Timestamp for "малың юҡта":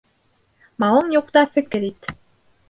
0.83-1.45